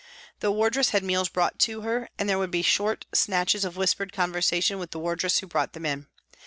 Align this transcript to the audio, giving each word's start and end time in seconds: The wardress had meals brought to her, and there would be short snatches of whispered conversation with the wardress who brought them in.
The 0.39 0.49
wardress 0.51 0.89
had 0.89 1.03
meals 1.03 1.29
brought 1.29 1.59
to 1.59 1.81
her, 1.81 2.09
and 2.17 2.27
there 2.27 2.39
would 2.39 2.49
be 2.49 2.63
short 2.63 3.05
snatches 3.13 3.63
of 3.63 3.77
whispered 3.77 4.11
conversation 4.11 4.79
with 4.79 4.89
the 4.89 4.97
wardress 4.97 5.37
who 5.41 5.45
brought 5.45 5.73
them 5.73 5.85
in. 5.85 6.07